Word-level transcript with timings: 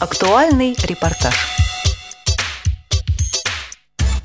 Актуальный 0.00 0.74
репортаж. 0.88 1.34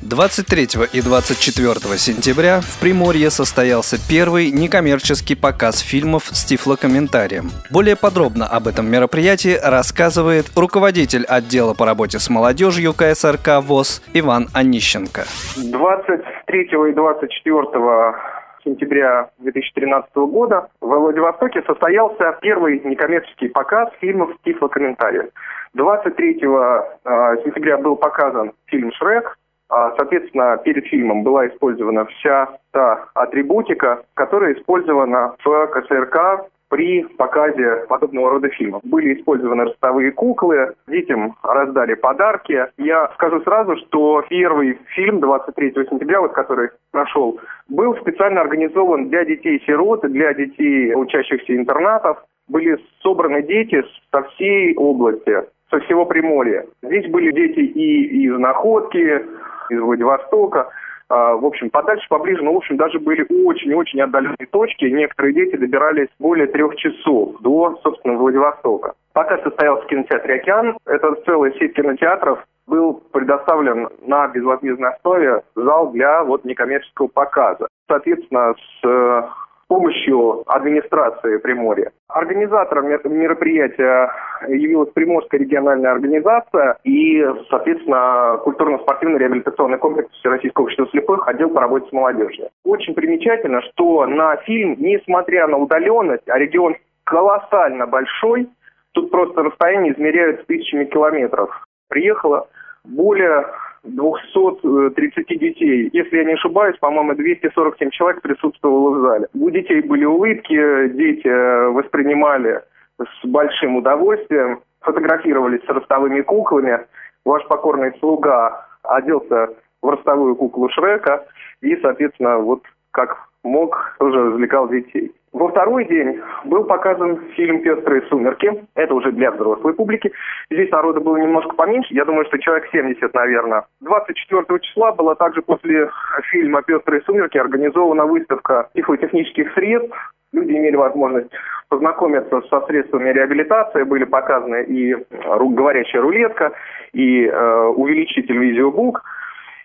23 0.00 0.62
и 0.94 1.02
24 1.02 1.98
сентября 1.98 2.62
в 2.62 2.80
Приморье 2.80 3.28
состоялся 3.28 3.98
первый 4.08 4.50
некоммерческий 4.50 5.36
показ 5.36 5.80
фильмов 5.80 6.24
с 6.32 6.46
тифлокомментарием. 6.46 7.50
Более 7.70 7.96
подробно 7.96 8.46
об 8.46 8.66
этом 8.66 8.90
мероприятии 8.90 9.58
рассказывает 9.62 10.46
руководитель 10.56 11.26
отдела 11.26 11.74
по 11.74 11.84
работе 11.84 12.18
с 12.18 12.30
молодежью 12.30 12.94
КСРК 12.94 13.60
ВОЗ 13.60 14.02
Иван 14.14 14.48
Онищенко. 14.54 15.24
23 15.56 16.62
и 16.62 16.94
24 16.94 18.37
сентября 18.68 19.30
2013 19.38 20.14
года 20.14 20.68
в 20.80 20.86
Владивостоке 20.86 21.62
состоялся 21.62 22.36
первый 22.40 22.80
некоммерческий 22.84 23.48
показ 23.48 23.88
фильмов 24.00 24.30
с 24.34 24.44
тифлокомментарием. 24.44 25.30
23 25.74 26.40
а, 26.44 27.36
сентября 27.44 27.78
был 27.78 27.96
показан 27.96 28.52
фильм 28.66 28.92
«Шрек», 28.92 29.38
а, 29.70 29.94
Соответственно, 29.96 30.56
перед 30.64 30.86
фильмом 30.86 31.22
была 31.24 31.46
использована 31.46 32.06
вся 32.06 32.48
та 32.72 33.04
атрибутика, 33.14 34.02
которая 34.14 34.54
использована 34.54 35.34
в 35.44 35.66
КСРК 35.66 36.48
при 36.68 37.02
показе 37.02 37.86
подобного 37.88 38.30
рода 38.30 38.48
фильмов. 38.50 38.82
Были 38.84 39.14
использованы 39.14 39.64
ростовые 39.64 40.12
куклы, 40.12 40.74
детям 40.86 41.34
раздали 41.42 41.94
подарки. 41.94 42.66
Я 42.76 43.10
скажу 43.14 43.40
сразу, 43.42 43.76
что 43.76 44.22
первый 44.28 44.78
фильм 44.94 45.20
23 45.20 45.72
сентября, 45.90 46.20
вот 46.20 46.32
который 46.32 46.70
прошел, 46.90 47.40
был 47.68 47.96
специально 47.96 48.40
организован 48.40 49.08
для 49.08 49.24
детей-сирот, 49.24 50.02
для 50.02 50.34
детей, 50.34 50.94
учащихся 50.94 51.56
интернатов. 51.56 52.18
Были 52.48 52.78
собраны 53.02 53.42
дети 53.42 53.82
со 54.10 54.22
всей 54.22 54.74
области, 54.76 55.42
со 55.70 55.80
всего 55.80 56.06
Приморья. 56.06 56.64
Здесь 56.82 57.10
были 57.10 57.30
дети 57.32 57.60
и 57.60 58.24
из 58.24 58.38
Находки, 58.38 59.22
из 59.70 59.80
Владивостока, 59.80 60.68
в 61.08 61.46
общем, 61.46 61.70
подальше, 61.70 62.06
поближе, 62.08 62.42
ну, 62.42 62.52
в 62.52 62.58
общем, 62.58 62.76
даже 62.76 62.98
были 62.98 63.26
очень-очень 63.44 64.00
отдаленные 64.02 64.46
точки. 64.50 64.84
Некоторые 64.84 65.34
дети 65.34 65.56
добирались 65.56 66.08
более 66.18 66.46
трех 66.48 66.76
часов 66.76 67.40
до, 67.40 67.78
собственно, 67.82 68.18
Владивостока. 68.18 68.92
Пока 69.14 69.38
состоялся 69.38 69.84
в 69.84 69.86
кинотеатре 69.86 70.34
«Океан», 70.34 70.76
это 70.84 71.14
целая 71.24 71.52
сеть 71.52 71.74
кинотеатров, 71.74 72.44
был 72.66 73.02
предоставлен 73.12 73.88
на 74.06 74.28
безвозмездной 74.28 74.90
основе 74.90 75.42
зал 75.54 75.90
для 75.92 76.22
вот 76.22 76.44
некоммерческого 76.44 77.08
показа. 77.08 77.68
Соответственно, 77.88 78.54
с 78.82 79.28
помощью 79.68 80.42
администрации 80.46 81.36
Приморья. 81.36 81.92
Организатором 82.08 82.88
мероприятия 82.88 84.10
явилась 84.48 84.90
Приморская 84.92 85.40
региональная 85.40 85.92
организация 85.92 86.78
и, 86.84 87.24
соответственно, 87.50 88.38
культурно-спортивный 88.42 89.18
реабилитационный 89.18 89.78
комплекс 89.78 90.10
Всероссийского 90.14 90.64
общества 90.64 90.88
слепых, 90.90 91.28
отдел 91.28 91.50
по 91.50 91.60
работе 91.60 91.88
с 91.88 91.92
молодежью. 91.92 92.48
Очень 92.64 92.94
примечательно, 92.94 93.60
что 93.62 94.06
на 94.06 94.36
фильм, 94.36 94.76
несмотря 94.78 95.46
на 95.46 95.58
удаленность, 95.58 96.28
а 96.28 96.38
регион 96.38 96.76
колоссально 97.04 97.86
большой, 97.86 98.48
тут 98.92 99.10
просто 99.10 99.42
расстояние 99.42 99.92
измеряют 99.92 100.46
тысячами 100.46 100.84
километров, 100.84 101.50
приехало 101.88 102.48
более 102.84 103.46
230 103.94 105.26
детей. 105.38 105.90
Если 105.92 106.16
я 106.16 106.24
не 106.24 106.34
ошибаюсь, 106.34 106.76
по-моему, 106.78 107.14
247 107.14 107.90
человек 107.90 108.22
присутствовало 108.22 108.90
в 108.90 109.00
зале. 109.00 109.26
У 109.34 109.50
детей 109.50 109.80
были 109.82 110.04
улыбки, 110.04 110.88
дети 110.88 111.28
воспринимали 111.72 112.62
с 112.98 113.26
большим 113.26 113.76
удовольствием, 113.76 114.60
фотографировались 114.80 115.64
с 115.64 115.68
ростовыми 115.68 116.20
куклами. 116.22 116.80
Ваш 117.24 117.46
покорный 117.46 117.92
слуга 117.98 118.66
оделся 118.82 119.50
в 119.82 119.88
ростовую 119.88 120.36
куклу 120.36 120.68
Шрека 120.70 121.26
и, 121.60 121.76
соответственно, 121.76 122.38
вот 122.38 122.62
как 122.90 123.28
мог, 123.44 123.96
тоже 123.98 124.30
развлекал 124.30 124.68
детей. 124.68 125.12
Во 125.38 125.46
второй 125.46 125.84
день 125.84 126.20
был 126.46 126.64
показан 126.64 127.20
фильм 127.36 127.62
«Пестрые 127.62 128.02
сумерки». 128.08 128.64
Это 128.74 128.92
уже 128.92 129.12
для 129.12 129.30
взрослой 129.30 129.72
публики. 129.72 130.10
Здесь 130.50 130.68
народа 130.72 130.98
было 130.98 131.16
немножко 131.16 131.54
поменьше. 131.54 131.94
Я 131.94 132.04
думаю, 132.04 132.24
что 132.26 132.38
человек 132.38 132.68
70, 132.72 133.14
наверное. 133.14 133.64
24 133.80 134.44
числа 134.62 134.90
была 134.90 135.14
также 135.14 135.42
после 135.42 135.88
фильма 136.32 136.62
«Пестрые 136.62 137.02
сумерки» 137.02 137.38
организована 137.38 138.04
выставка 138.04 138.68
тифлотехнических 138.74 139.54
средств. 139.54 139.96
Люди 140.32 140.50
имели 140.50 140.74
возможность 140.74 141.30
познакомиться 141.68 142.40
со 142.50 142.60
средствами 142.62 143.10
реабилитации. 143.10 143.84
Были 143.84 144.06
показаны 144.06 144.64
и 144.64 144.96
говорящая 145.24 146.02
рулетка, 146.02 146.50
и 146.92 147.26
э, 147.26 147.62
увеличитель 147.76 148.38
видеобук– 148.38 149.04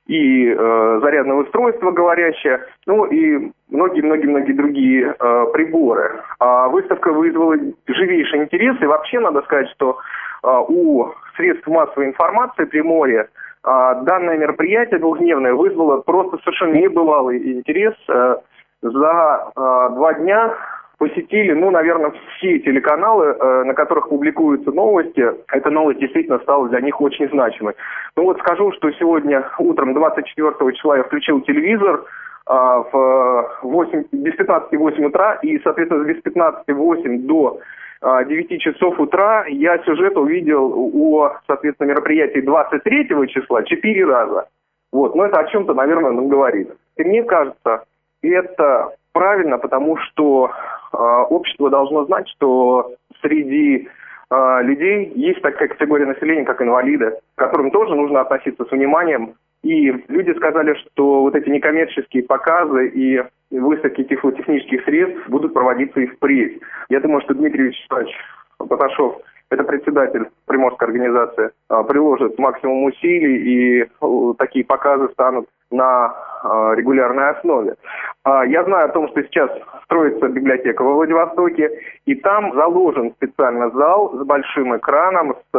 и 0.07 0.49
э, 0.49 0.99
зарядное 1.01 1.37
устройство 1.37 1.91
говорящее, 1.91 2.61
ну 2.85 3.05
и 3.05 3.51
многие-многие-многие 3.69 4.53
другие 4.53 5.15
э, 5.17 5.45
приборы. 5.53 6.21
А 6.39 6.67
выставка 6.67 7.11
вызвала 7.11 7.55
живейший 7.87 8.43
интерес, 8.43 8.75
и 8.81 8.85
вообще 8.85 9.19
надо 9.19 9.41
сказать, 9.43 9.69
что 9.75 9.97
э, 10.43 10.47
у 10.67 11.07
средств 11.37 11.67
массовой 11.67 12.07
информации 12.07 12.65
Приморья 12.65 13.29
э, 13.63 13.93
данное 14.03 14.37
мероприятие 14.37 14.99
двухдневное 14.99 15.53
вызвало 15.53 16.01
просто 16.01 16.37
совершенно 16.39 16.73
небывалый 16.73 17.53
интерес. 17.53 17.93
Э, 18.09 18.35
за 18.81 19.51
э, 19.55 19.59
два 19.95 20.13
дня 20.15 20.53
посетили, 20.97 21.53
ну, 21.53 21.71
наверное, 21.71 22.13
все 22.37 22.59
телеканалы, 22.59 23.25
э, 23.25 23.63
на 23.63 23.73
которых 23.73 24.09
публикуются 24.09 24.71
новости. 24.71 25.25
Эта 25.51 25.69
новость 25.69 25.99
действительно 25.99 26.39
стала 26.39 26.69
для 26.69 26.81
них 26.81 26.99
очень 27.01 27.29
значимой. 27.29 27.73
Ну 28.15 28.23
вот 28.23 28.39
скажу, 28.39 28.71
что 28.73 28.91
сегодня 28.91 29.45
утром 29.59 29.93
24 29.93 30.53
числа 30.73 30.97
я 30.97 31.03
включил 31.03 31.41
телевизор, 31.41 32.05
а, 32.45 32.79
в 32.79 33.59
8, 33.63 34.03
без 34.11 34.35
15.08 34.35 35.05
утра, 35.05 35.35
и, 35.35 35.59
соответственно, 35.59 36.03
без 36.03 36.21
15.08 36.21 37.19
до 37.19 37.59
9 38.01 38.51
а, 38.51 38.57
часов 38.57 38.99
утра 38.99 39.45
я 39.47 39.77
сюжет 39.83 40.17
увидел 40.17 40.91
о, 40.93 41.37
соответственно, 41.47 41.91
мероприятии 41.91 42.41
23 42.41 43.27
числа 43.29 43.63
четыре 43.63 44.05
раза. 44.05 44.49
Вот, 44.91 45.15
но 45.15 45.25
это 45.25 45.39
о 45.39 45.45
чем-то, 45.45 45.73
наверное, 45.73 46.11
нам 46.11 46.27
говорит. 46.27 46.69
И 46.97 47.03
мне 47.03 47.23
кажется, 47.23 47.85
это 48.21 48.93
правильно, 49.13 49.57
потому 49.57 49.97
что 49.97 50.51
э, 50.51 50.72
общество 50.97 51.69
должно 51.69 52.05
знать, 52.05 52.27
что 52.29 52.91
среди 53.21 53.87
э, 54.29 54.59
людей 54.63 55.11
есть 55.15 55.41
такая 55.41 55.67
категория 55.67 56.05
населения, 56.05 56.45
как 56.45 56.61
инвалиды, 56.61 57.17
к 57.35 57.39
которым 57.39 57.71
тоже 57.71 57.95
нужно 57.95 58.21
относиться 58.21 58.65
с 58.65 58.71
вниманием. 58.71 59.35
И 59.63 59.91
люди 60.09 60.35
сказали, 60.35 60.75
что 60.75 61.21
вот 61.21 61.35
эти 61.35 61.49
некоммерческие 61.49 62.23
показы 62.23 62.87
и 62.89 63.21
выставки 63.51 64.03
тифлотехнических 64.03 64.83
средств 64.83 65.29
будут 65.29 65.53
проводиться 65.53 66.01
и 66.01 66.07
впредь. 66.07 66.59
Я 66.89 66.99
думаю, 66.99 67.21
что 67.21 67.33
Дмитрий 67.33 67.67
Вячеславович 67.67 68.13
Поташов 68.57 69.21
это 69.53 69.63
председатель 69.63 70.27
Приморской 70.45 70.87
организации, 70.87 71.51
а, 71.69 71.83
приложит 71.83 72.37
максимум 72.39 72.83
усилий, 72.85 73.81
и 73.81 73.89
такие 74.37 74.65
показы 74.65 75.09
станут 75.09 75.47
на 75.71 76.13
а, 76.43 76.73
регулярной 76.75 77.31
основе. 77.31 77.75
А, 78.23 78.45
я 78.45 78.63
знаю 78.63 78.85
о 78.85 78.91
том, 78.91 79.07
что 79.09 79.23
сейчас 79.23 79.49
строится 79.85 80.27
библиотека 80.27 80.83
во 80.83 80.93
Владивостоке, 80.93 81.69
и 82.05 82.15
там 82.15 82.53
заложен 82.53 83.11
специально 83.11 83.69
зал 83.71 84.13
с 84.15 84.25
большим 84.25 84.75
экраном, 84.77 85.35
с 85.51 85.57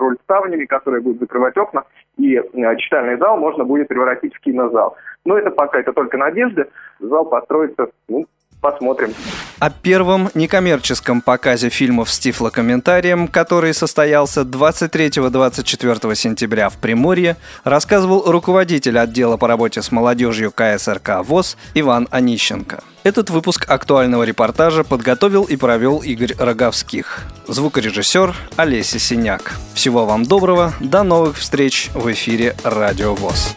рольставнями, 0.00 0.64
которые 0.64 1.02
будут 1.02 1.20
закрывать 1.20 1.56
окна, 1.56 1.84
и 2.16 2.40
читальный 2.78 3.16
зал 3.16 3.38
можно 3.38 3.64
будет 3.64 3.88
превратить 3.88 4.34
в 4.34 4.40
кинозал. 4.40 4.96
Но 5.24 5.36
это 5.36 5.50
пока 5.50 5.80
это 5.80 5.92
только 5.92 6.16
надежды. 6.16 6.66
Зал 6.98 7.26
построится 7.26 7.90
ну, 8.08 8.26
посмотрим. 8.60 9.14
О 9.58 9.70
первом 9.70 10.30
некоммерческом 10.34 11.20
показе 11.20 11.68
фильмов 11.68 12.10
с 12.10 12.18
тифлокомментарием, 12.18 13.28
который 13.28 13.74
состоялся 13.74 14.42
23-24 14.42 16.14
сентября 16.14 16.68
в 16.68 16.76
Приморье, 16.76 17.36
рассказывал 17.64 18.30
руководитель 18.30 18.98
отдела 18.98 19.36
по 19.36 19.48
работе 19.48 19.82
с 19.82 19.90
молодежью 19.90 20.52
КСРК 20.52 21.22
ВОЗ 21.24 21.56
Иван 21.74 22.08
Онищенко. 22.10 22.82
Этот 23.02 23.30
выпуск 23.30 23.64
актуального 23.68 24.24
репортажа 24.24 24.84
подготовил 24.84 25.44
и 25.44 25.56
провел 25.56 25.98
Игорь 25.98 26.34
Роговских. 26.38 27.22
Звукорежиссер 27.48 28.36
Олеся 28.56 28.98
Синяк. 28.98 29.54
Всего 29.74 30.04
вам 30.04 30.24
доброго, 30.24 30.74
до 30.80 31.02
новых 31.02 31.38
встреч 31.38 31.90
в 31.94 32.12
эфире 32.12 32.54
Радио 32.62 33.14
ВОЗ. 33.14 33.56